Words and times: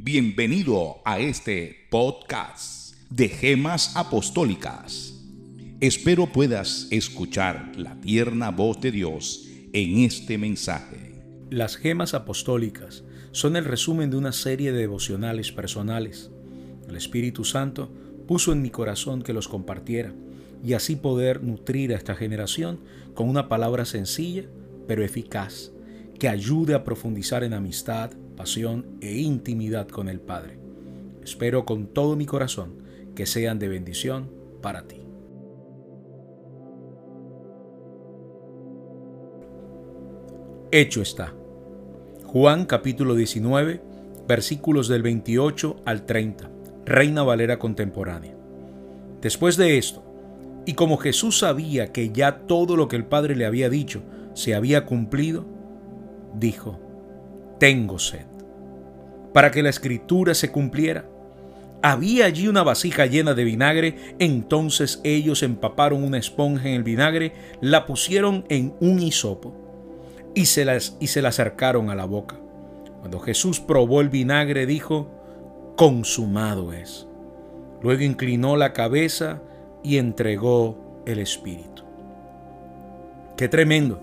Bienvenido 0.00 0.98
a 1.04 1.18
este 1.18 1.88
podcast 1.90 2.94
de 3.10 3.28
Gemas 3.28 3.96
Apostólicas. 3.96 5.12
Espero 5.80 6.30
puedas 6.32 6.86
escuchar 6.92 7.72
la 7.76 8.00
tierna 8.00 8.52
voz 8.52 8.80
de 8.80 8.92
Dios 8.92 9.48
en 9.72 9.98
este 9.98 10.38
mensaje. 10.38 11.20
Las 11.50 11.76
Gemas 11.76 12.14
Apostólicas 12.14 13.02
son 13.32 13.56
el 13.56 13.64
resumen 13.64 14.08
de 14.08 14.18
una 14.18 14.30
serie 14.30 14.70
de 14.70 14.78
devocionales 14.78 15.50
personales. 15.50 16.30
El 16.88 16.94
Espíritu 16.94 17.44
Santo 17.44 17.90
puso 18.28 18.52
en 18.52 18.62
mi 18.62 18.70
corazón 18.70 19.22
que 19.22 19.32
los 19.32 19.48
compartiera 19.48 20.14
y 20.64 20.74
así 20.74 20.94
poder 20.94 21.42
nutrir 21.42 21.92
a 21.92 21.96
esta 21.96 22.14
generación 22.14 22.78
con 23.14 23.28
una 23.28 23.48
palabra 23.48 23.84
sencilla 23.84 24.44
pero 24.86 25.02
eficaz 25.02 25.72
que 26.20 26.28
ayude 26.28 26.74
a 26.74 26.84
profundizar 26.84 27.42
en 27.42 27.52
amistad, 27.52 28.12
pasión 28.38 28.86
e 29.00 29.18
intimidad 29.18 29.88
con 29.88 30.08
el 30.08 30.20
Padre. 30.20 30.58
Espero 31.24 31.66
con 31.66 31.88
todo 31.88 32.14
mi 32.14 32.24
corazón 32.24 32.84
que 33.16 33.26
sean 33.26 33.58
de 33.58 33.68
bendición 33.68 34.30
para 34.62 34.86
ti. 34.86 35.02
Hecho 40.70 41.02
está. 41.02 41.34
Juan 42.26 42.64
capítulo 42.64 43.16
19, 43.16 43.82
versículos 44.28 44.86
del 44.86 45.02
28 45.02 45.82
al 45.84 46.06
30, 46.06 46.48
Reina 46.86 47.24
Valera 47.24 47.58
contemporánea. 47.58 48.36
Después 49.20 49.56
de 49.56 49.78
esto, 49.78 50.04
y 50.64 50.74
como 50.74 50.98
Jesús 50.98 51.40
sabía 51.40 51.90
que 51.90 52.10
ya 52.12 52.46
todo 52.46 52.76
lo 52.76 52.86
que 52.86 52.94
el 52.94 53.04
Padre 53.04 53.34
le 53.34 53.46
había 53.46 53.68
dicho 53.68 54.02
se 54.34 54.54
había 54.54 54.86
cumplido, 54.86 55.44
dijo, 56.38 56.78
tengo 57.58 57.98
sed. 57.98 58.27
Para 59.32 59.50
que 59.50 59.62
la 59.62 59.70
escritura 59.70 60.34
se 60.34 60.50
cumpliera, 60.50 61.04
había 61.82 62.24
allí 62.24 62.48
una 62.48 62.64
vasija 62.64 63.06
llena 63.06 63.34
de 63.34 63.44
vinagre, 63.44 64.14
entonces 64.18 65.00
ellos 65.04 65.42
empaparon 65.42 66.02
una 66.02 66.18
esponja 66.18 66.68
en 66.68 66.74
el 66.74 66.82
vinagre, 66.82 67.32
la 67.60 67.86
pusieron 67.86 68.44
en 68.48 68.74
un 68.80 68.98
hisopo 68.98 69.54
y 70.34 70.46
se, 70.46 70.64
las, 70.64 70.96
y 70.98 71.08
se 71.08 71.22
la 71.22 71.28
acercaron 71.28 71.90
a 71.90 71.94
la 71.94 72.04
boca. 72.04 72.36
Cuando 72.98 73.20
Jesús 73.20 73.60
probó 73.60 74.00
el 74.00 74.08
vinagre, 74.08 74.66
dijo, 74.66 75.08
consumado 75.76 76.72
es. 76.72 77.06
Luego 77.80 78.02
inclinó 78.02 78.56
la 78.56 78.72
cabeza 78.72 79.40
y 79.84 79.98
entregó 79.98 81.02
el 81.06 81.20
Espíritu. 81.20 81.84
Qué 83.36 83.48
tremendo. 83.48 84.00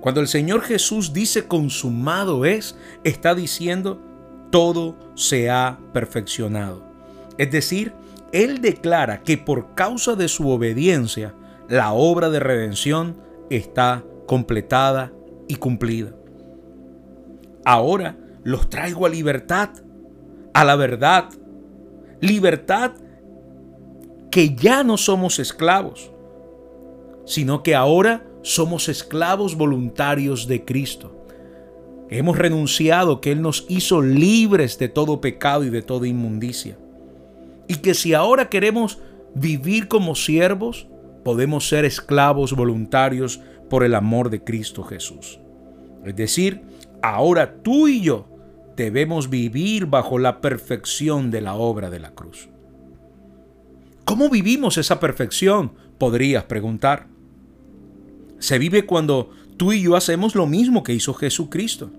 Cuando 0.00 0.20
el 0.20 0.28
Señor 0.28 0.62
Jesús 0.62 1.12
dice 1.12 1.48
consumado 1.48 2.44
es, 2.44 2.76
está 3.02 3.34
diciendo 3.34 4.00
todo 4.50 4.96
se 5.14 5.50
ha 5.50 5.78
perfeccionado. 5.92 6.82
Es 7.38 7.50
decir, 7.50 7.92
Él 8.32 8.60
declara 8.60 9.22
que 9.22 9.38
por 9.38 9.74
causa 9.74 10.14
de 10.14 10.28
su 10.28 10.48
obediencia, 10.48 11.34
la 11.68 11.92
obra 11.92 12.30
de 12.30 12.40
redención 12.40 13.16
está 13.50 14.04
completada 14.26 15.12
y 15.48 15.56
cumplida. 15.56 16.12
Ahora 17.64 18.16
los 18.44 18.70
traigo 18.70 19.06
a 19.06 19.08
libertad, 19.08 19.70
a 20.54 20.64
la 20.64 20.76
verdad. 20.76 21.28
Libertad 22.20 22.92
que 24.30 24.54
ya 24.54 24.82
no 24.82 24.96
somos 24.96 25.38
esclavos, 25.38 26.10
sino 27.24 27.62
que 27.62 27.74
ahora 27.74 28.24
somos 28.42 28.88
esclavos 28.88 29.56
voluntarios 29.56 30.46
de 30.46 30.64
Cristo. 30.64 31.17
Hemos 32.10 32.38
renunciado 32.38 33.20
que 33.20 33.32
Él 33.32 33.42
nos 33.42 33.66
hizo 33.68 34.00
libres 34.00 34.78
de 34.78 34.88
todo 34.88 35.20
pecado 35.20 35.64
y 35.64 35.70
de 35.70 35.82
toda 35.82 36.08
inmundicia. 36.08 36.78
Y 37.66 37.76
que 37.76 37.94
si 37.94 38.14
ahora 38.14 38.48
queremos 38.48 38.98
vivir 39.34 39.88
como 39.88 40.14
siervos, 40.14 40.86
podemos 41.22 41.68
ser 41.68 41.84
esclavos 41.84 42.54
voluntarios 42.54 43.40
por 43.68 43.84
el 43.84 43.94
amor 43.94 44.30
de 44.30 44.42
Cristo 44.42 44.82
Jesús. 44.84 45.38
Es 46.04 46.16
decir, 46.16 46.62
ahora 47.02 47.56
tú 47.62 47.88
y 47.88 48.00
yo 48.00 48.26
debemos 48.76 49.28
vivir 49.28 49.86
bajo 49.86 50.18
la 50.18 50.40
perfección 50.40 51.30
de 51.30 51.40
la 51.42 51.54
obra 51.54 51.90
de 51.90 51.98
la 51.98 52.12
cruz. 52.12 52.48
¿Cómo 54.04 54.30
vivimos 54.30 54.78
esa 54.78 54.98
perfección? 55.00 55.72
Podrías 55.98 56.44
preguntar. 56.44 57.08
Se 58.38 58.58
vive 58.58 58.86
cuando 58.86 59.30
tú 59.58 59.72
y 59.72 59.82
yo 59.82 59.96
hacemos 59.96 60.34
lo 60.34 60.46
mismo 60.46 60.82
que 60.82 60.94
hizo 60.94 61.12
Jesucristo. 61.12 61.90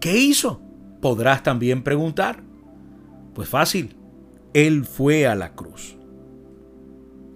¿Qué 0.00 0.18
hizo? 0.18 0.60
Podrás 1.00 1.44
también 1.44 1.84
preguntar. 1.84 2.42
Pues 3.34 3.48
fácil, 3.48 3.94
Él 4.54 4.84
fue 4.84 5.28
a 5.28 5.36
la 5.36 5.54
cruz. 5.54 5.96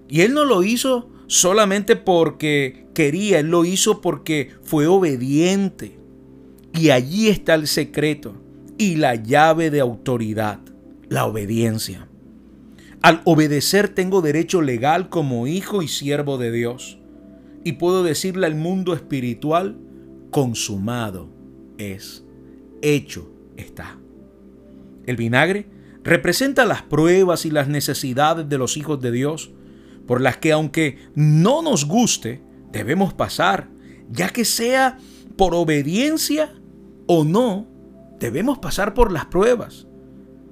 Y 0.09 0.22
Él 0.22 0.34
no 0.34 0.44
lo 0.44 0.65
hizo 0.65 1.11
solamente 1.28 1.94
porque 1.94 2.87
quería, 2.94 3.39
Él 3.39 3.50
lo 3.50 3.65
hizo 3.65 4.00
porque 4.00 4.50
fue 4.62 4.87
obediente. 4.87 5.99
Y 6.73 6.91
allí 6.91 7.28
está 7.28 7.55
el 7.55 7.69
secreto 7.69 8.34
y 8.78 8.97
la 8.97 9.15
llave 9.15 9.71
de 9.71 9.81
autoridad, 9.81 10.61
la 11.09 11.25
obediencia. 11.27 12.09
Al 13.03 13.21
obedecer 13.25 13.88
tengo 13.88 14.23
derecho 14.23 14.62
legal 14.62 15.09
como 15.09 15.47
hijo 15.47 15.83
y 15.83 15.88
siervo 15.88 16.38
de 16.38 16.50
Dios 16.50 16.99
y 17.66 17.72
puedo 17.72 18.04
decirle 18.04 18.47
al 18.47 18.54
mundo 18.54 18.94
espiritual, 18.94 19.77
consumado 20.31 21.28
es, 21.78 22.25
hecho 22.81 23.28
está. 23.56 23.99
El 25.04 25.16
vinagre 25.16 25.69
representa 26.05 26.65
las 26.65 26.82
pruebas 26.82 27.44
y 27.44 27.50
las 27.50 27.66
necesidades 27.66 28.49
de 28.49 28.56
los 28.56 28.76
hijos 28.76 29.00
de 29.00 29.10
Dios, 29.10 29.50
por 30.06 30.21
las 30.21 30.37
que 30.37 30.53
aunque 30.53 30.99
no 31.16 31.60
nos 31.60 31.87
guste, 31.87 32.41
debemos 32.71 33.12
pasar, 33.12 33.69
ya 34.12 34.28
que 34.28 34.44
sea 34.44 34.99
por 35.37 35.53
obediencia 35.53 36.55
o 37.09 37.25
no, 37.25 37.66
debemos 38.21 38.59
pasar 38.60 38.94
por 38.94 39.10
las 39.10 39.25
pruebas. 39.25 39.88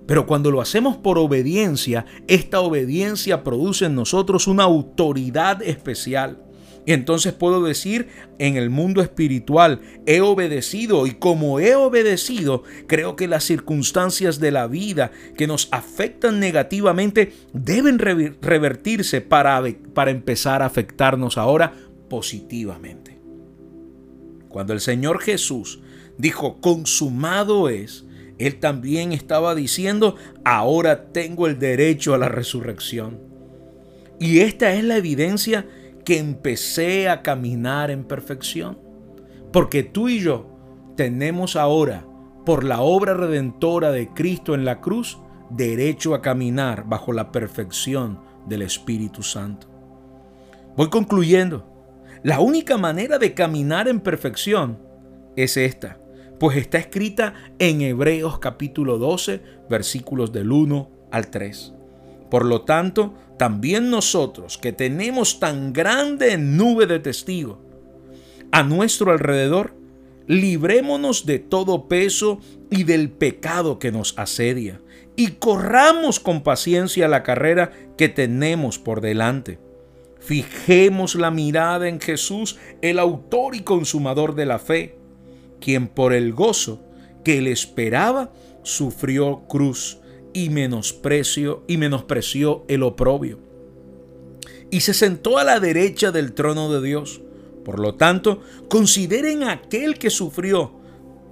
Pero 0.08 0.26
cuando 0.26 0.50
lo 0.50 0.60
hacemos 0.60 0.96
por 0.96 1.18
obediencia, 1.18 2.06
esta 2.26 2.58
obediencia 2.58 3.44
produce 3.44 3.84
en 3.84 3.94
nosotros 3.94 4.48
una 4.48 4.64
autoridad 4.64 5.62
especial. 5.62 6.40
Y 6.86 6.92
entonces 6.92 7.32
puedo 7.32 7.62
decir, 7.62 8.08
en 8.38 8.56
el 8.56 8.68
mundo 8.68 9.00
espiritual 9.00 9.80
he 10.06 10.20
obedecido 10.20 11.06
y 11.06 11.12
como 11.12 11.58
he 11.58 11.74
obedecido, 11.74 12.62
creo 12.86 13.16
que 13.16 13.26
las 13.26 13.44
circunstancias 13.44 14.38
de 14.38 14.50
la 14.50 14.66
vida 14.66 15.10
que 15.36 15.46
nos 15.46 15.68
afectan 15.70 16.40
negativamente 16.40 17.32
deben 17.54 17.98
revertirse 17.98 19.22
para, 19.22 19.62
para 19.94 20.10
empezar 20.10 20.62
a 20.62 20.66
afectarnos 20.66 21.38
ahora 21.38 21.72
positivamente. 22.10 23.18
Cuando 24.48 24.72
el 24.74 24.80
Señor 24.80 25.20
Jesús 25.20 25.80
dijo, 26.18 26.60
consumado 26.60 27.70
es, 27.70 28.04
Él 28.38 28.60
también 28.60 29.12
estaba 29.12 29.54
diciendo, 29.54 30.16
ahora 30.44 31.06
tengo 31.12 31.46
el 31.46 31.58
derecho 31.58 32.14
a 32.14 32.18
la 32.18 32.28
resurrección. 32.28 33.18
Y 34.20 34.40
esta 34.40 34.74
es 34.74 34.84
la 34.84 34.96
evidencia 34.96 35.66
que 36.04 36.18
empecé 36.18 37.08
a 37.08 37.22
caminar 37.22 37.90
en 37.90 38.04
perfección. 38.04 38.78
Porque 39.52 39.82
tú 39.82 40.08
y 40.08 40.20
yo 40.20 40.46
tenemos 40.96 41.56
ahora, 41.56 42.06
por 42.44 42.64
la 42.64 42.80
obra 42.80 43.14
redentora 43.14 43.90
de 43.90 44.08
Cristo 44.08 44.54
en 44.54 44.64
la 44.64 44.80
cruz, 44.80 45.18
derecho 45.50 46.14
a 46.14 46.22
caminar 46.22 46.84
bajo 46.86 47.12
la 47.12 47.32
perfección 47.32 48.20
del 48.46 48.62
Espíritu 48.62 49.22
Santo. 49.22 49.68
Voy 50.76 50.90
concluyendo. 50.90 51.70
La 52.22 52.40
única 52.40 52.78
manera 52.78 53.18
de 53.18 53.34
caminar 53.34 53.86
en 53.86 54.00
perfección 54.00 54.78
es 55.36 55.56
esta, 55.56 56.00
pues 56.38 56.56
está 56.56 56.78
escrita 56.78 57.34
en 57.58 57.80
Hebreos 57.82 58.38
capítulo 58.38 58.98
12, 58.98 59.42
versículos 59.68 60.32
del 60.32 60.50
1 60.50 60.90
al 61.10 61.28
3. 61.28 61.74
Por 62.30 62.44
lo 62.44 62.62
tanto, 62.62 63.14
también 63.38 63.90
nosotros 63.90 64.58
que 64.58 64.72
tenemos 64.72 65.40
tan 65.40 65.72
grande 65.72 66.38
nube 66.38 66.86
de 66.86 66.98
testigos 67.00 67.58
a 68.52 68.62
nuestro 68.62 69.10
alrededor, 69.10 69.74
librémonos 70.28 71.26
de 71.26 71.40
todo 71.40 71.88
peso 71.88 72.38
y 72.70 72.84
del 72.84 73.10
pecado 73.10 73.80
que 73.80 73.90
nos 73.90 74.16
asedia, 74.16 74.80
y 75.16 75.32
corramos 75.32 76.20
con 76.20 76.42
paciencia 76.42 77.08
la 77.08 77.24
carrera 77.24 77.72
que 77.96 78.08
tenemos 78.08 78.78
por 78.78 79.00
delante. 79.00 79.58
Fijemos 80.20 81.16
la 81.16 81.32
mirada 81.32 81.88
en 81.88 82.00
Jesús, 82.00 82.56
el 82.80 83.00
autor 83.00 83.56
y 83.56 83.62
consumador 83.62 84.36
de 84.36 84.46
la 84.46 84.60
fe, 84.60 84.98
quien 85.60 85.88
por 85.88 86.12
el 86.12 86.32
gozo 86.32 86.80
que 87.24 87.40
le 87.42 87.50
esperaba 87.50 88.32
sufrió 88.62 89.48
cruz 89.48 89.98
y 90.34 90.50
menosprecio 90.50 91.64
y 91.66 91.78
menospreció 91.78 92.64
el 92.68 92.82
oprobio. 92.82 93.38
Y 94.70 94.80
se 94.80 94.92
sentó 94.92 95.38
a 95.38 95.44
la 95.44 95.60
derecha 95.60 96.12
del 96.12 96.34
trono 96.34 96.70
de 96.70 96.86
Dios. 96.86 97.22
Por 97.64 97.80
lo 97.80 97.94
tanto, 97.94 98.42
consideren 98.68 99.44
aquel 99.44 99.98
que 99.98 100.10
sufrió 100.10 100.72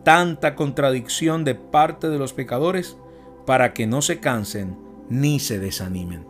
tanta 0.05 0.55
contradicción 0.55 1.45
de 1.45 1.55
parte 1.55 2.09
de 2.09 2.19
los 2.19 2.33
pecadores 2.33 2.97
para 3.45 3.75
que 3.75 3.87
no 3.87 4.01
se 4.01 4.21
cansen 4.21 4.79
ni 5.11 5.41
se 5.41 5.59
desanimen. 5.59 6.25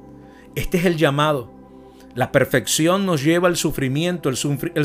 Este 0.54 0.78
es 0.78 0.86
el 0.86 0.96
llamado. 0.96 1.52
La 2.14 2.32
perfección 2.32 3.06
nos 3.06 3.22
lleva 3.22 3.48
al 3.48 3.56
sufrimiento, 3.56 4.28
el, 4.28 4.36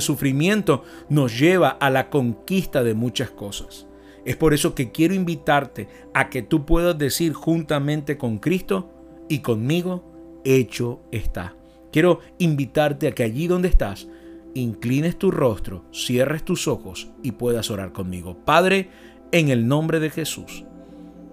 sufrimiento 0.02 0.84
nos 1.10 1.38
lleva 1.38 1.70
a 1.70 1.90
la 1.90 2.10
conquista 2.10 2.84
de 2.84 2.94
muchas 2.94 3.32
cosas. 3.32 3.87
Es 4.28 4.36
por 4.36 4.54
eso 4.54 4.76
que 4.76 4.92
quiero 4.92 5.14
invitarte 5.14 5.88
a 6.14 6.30
que 6.30 6.42
tú 6.42 6.66
puedas 6.66 6.98
decir 6.98 7.32
juntamente 7.32 8.18
con 8.18 8.40
Cristo 8.40 8.92
y 9.30 9.40
conmigo, 9.40 10.42
hecho 10.44 11.00
está. 11.14 11.56
Quiero 11.94 12.20
invitarte 12.38 13.08
a 13.08 13.12
que 13.12 13.24
allí 13.24 13.48
donde 13.48 13.70
estás, 13.70 14.10
inclines 14.54 15.18
tu 15.18 15.32
rostro, 15.32 15.86
cierres 15.94 16.44
tus 16.44 16.68
ojos 16.68 17.08
y 17.24 17.32
puedas 17.32 17.72
orar 17.72 17.94
conmigo. 17.94 18.36
Padre, 18.44 18.90
en 19.32 19.48
el 19.48 19.66
nombre 19.66 20.02
de 20.02 20.10
Jesús, 20.10 20.66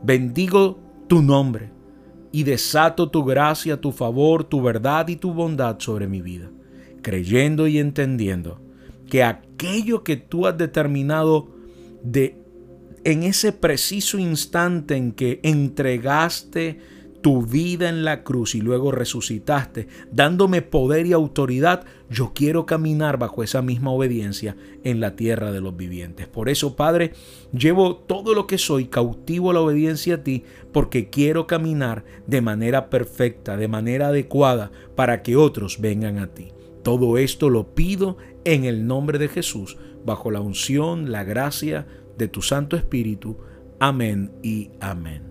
bendigo 0.04 0.78
tu 1.08 1.20
nombre 1.20 1.72
y 2.30 2.44
desato 2.44 3.10
tu 3.10 3.24
gracia, 3.24 3.80
tu 3.80 3.90
favor, 3.90 4.44
tu 4.44 4.62
verdad 4.62 5.08
y 5.08 5.16
tu 5.16 5.34
bondad 5.34 5.80
sobre 5.80 6.06
mi 6.06 6.22
vida, 6.22 6.48
creyendo 7.02 7.66
y 7.66 7.78
entendiendo 7.78 8.60
que 9.10 9.24
aquello 9.24 10.04
que 10.04 10.16
tú 10.16 10.46
has 10.46 10.56
determinado 10.56 11.48
de 12.04 12.43
en 13.04 13.22
ese 13.22 13.52
preciso 13.52 14.18
instante 14.18 14.96
en 14.96 15.12
que 15.12 15.40
entregaste 15.42 16.78
tu 17.24 17.40
vida 17.40 17.88
en 17.88 18.04
la 18.04 18.22
cruz 18.22 18.54
y 18.54 18.60
luego 18.60 18.92
resucitaste, 18.92 19.88
dándome 20.12 20.60
poder 20.60 21.06
y 21.06 21.14
autoridad, 21.14 21.86
yo 22.10 22.32
quiero 22.34 22.66
caminar 22.66 23.16
bajo 23.18 23.42
esa 23.42 23.62
misma 23.62 23.92
obediencia 23.92 24.56
en 24.84 25.00
la 25.00 25.16
tierra 25.16 25.50
de 25.50 25.62
los 25.62 25.74
vivientes. 25.74 26.28
Por 26.28 26.50
eso, 26.50 26.76
Padre, 26.76 27.14
llevo 27.58 27.96
todo 27.96 28.34
lo 28.34 28.46
que 28.46 28.58
soy 28.58 28.88
cautivo 28.88 29.50
a 29.50 29.54
la 29.54 29.62
obediencia 29.62 30.16
a 30.16 30.22
ti, 30.22 30.44
porque 30.70 31.08
quiero 31.08 31.46
caminar 31.46 32.04
de 32.26 32.42
manera 32.42 32.90
perfecta, 32.90 33.56
de 33.56 33.68
manera 33.68 34.08
adecuada, 34.08 34.70
para 34.94 35.22
que 35.22 35.34
otros 35.36 35.80
vengan 35.80 36.18
a 36.18 36.26
ti. 36.26 36.52
Todo 36.82 37.16
esto 37.16 37.48
lo 37.48 37.74
pido 37.74 38.18
en 38.44 38.66
el 38.66 38.86
nombre 38.86 39.18
de 39.18 39.28
Jesús, 39.28 39.78
bajo 40.04 40.30
la 40.30 40.42
unción, 40.42 41.10
la 41.10 41.24
gracia 41.24 41.86
de 42.16 42.28
tu 42.28 42.42
Santo 42.42 42.76
Espíritu. 42.76 43.38
Amén 43.80 44.32
y 44.42 44.70
amén. 44.80 45.22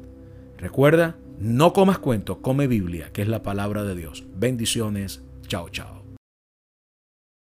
Recuerda, 0.58 1.18
no 1.40 1.74
comas 1.74 2.00
cuento, 2.00 2.42
come 2.42 2.68
Biblia, 2.68 3.12
que 3.12 3.22
es 3.22 3.28
la 3.28 3.44
palabra 3.44 3.84
de 3.84 3.96
Dios. 3.96 4.26
Bendiciones. 4.36 5.24
Chao, 5.48 5.70
chao. 5.70 6.03